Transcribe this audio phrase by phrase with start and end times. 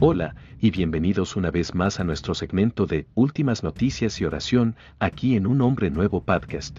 [0.00, 5.34] Hola, y bienvenidos una vez más a nuestro segmento de Últimas Noticias y Oración, aquí
[5.34, 6.78] en Un Hombre Nuevo Podcast.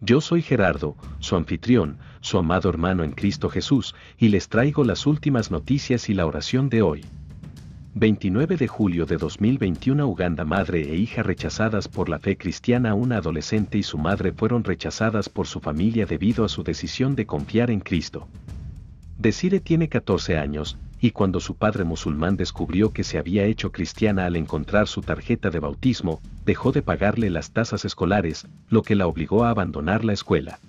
[0.00, 5.06] Yo soy Gerardo, su anfitrión, su amado hermano en Cristo Jesús, y les traigo las
[5.06, 7.04] últimas noticias y la oración de hoy.
[7.94, 13.18] 29 de julio de 2021 Uganda Madre e hija rechazadas por la fe cristiana Una
[13.18, 17.70] adolescente y su madre fueron rechazadas por su familia debido a su decisión de confiar
[17.70, 18.26] en Cristo.
[19.18, 24.24] Desire tiene 14 años, y cuando su padre musulmán descubrió que se había hecho cristiana
[24.24, 29.06] al encontrar su tarjeta de bautismo, dejó de pagarle las tasas escolares, lo que la
[29.06, 30.60] obligó a abandonar la escuela.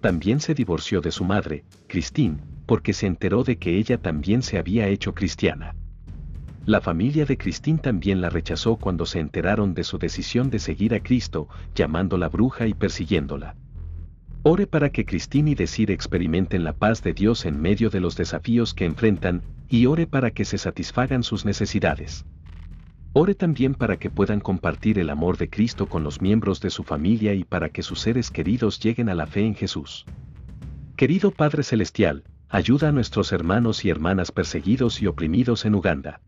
[0.00, 4.58] También se divorció de su madre, Christine, porque se enteró de que ella también se
[4.58, 5.76] había hecho cristiana.
[6.66, 10.94] La familia de Christine también la rechazó cuando se enteraron de su decisión de seguir
[10.94, 13.54] a Cristo, llamándola bruja y persiguiéndola.
[14.46, 18.14] Ore para que Christine y Desir experimenten la paz de Dios en medio de los
[18.14, 22.26] desafíos que enfrentan, y ore para que se satisfagan sus necesidades.
[23.14, 26.82] Ore también para que puedan compartir el amor de Cristo con los miembros de su
[26.84, 30.04] familia y para que sus seres queridos lleguen a la fe en Jesús.
[30.94, 36.20] Querido Padre Celestial, ayuda a nuestros hermanos y hermanas perseguidos y oprimidos en Uganda.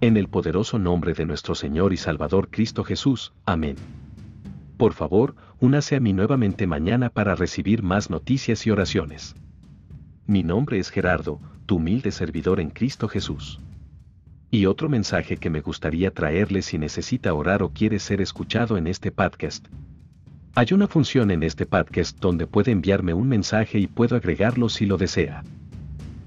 [0.00, 3.34] En el poderoso nombre de nuestro Señor y Salvador Cristo Jesús.
[3.44, 3.76] Amén.
[4.78, 9.34] Por favor, únase a mí nuevamente mañana para recibir más noticias y oraciones.
[10.26, 13.60] Mi nombre es Gerardo, tu humilde servidor en Cristo Jesús.
[14.50, 18.86] Y otro mensaje que me gustaría traerle si necesita orar o quiere ser escuchado en
[18.86, 19.66] este podcast.
[20.54, 24.86] Hay una función en este podcast donde puede enviarme un mensaje y puedo agregarlo si
[24.86, 25.42] lo desea.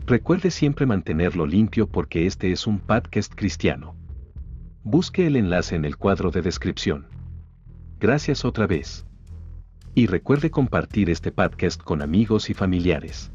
[0.06, 3.96] Recuerde siempre mantenerlo limpio porque este es un podcast cristiano.
[4.84, 7.08] Busque el enlace en el cuadro de descripción.
[8.00, 9.06] Gracias otra vez.
[9.96, 13.32] Y recuerde compartir este podcast con amigos y familiares.